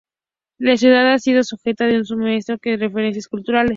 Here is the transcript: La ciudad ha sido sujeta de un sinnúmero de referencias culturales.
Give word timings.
La 0.57 0.77
ciudad 0.77 1.13
ha 1.13 1.19
sido 1.19 1.43
sujeta 1.43 1.85
de 1.85 1.97
un 1.99 2.05
sinnúmero 2.05 2.57
de 2.63 2.77
referencias 2.77 3.27
culturales. 3.27 3.69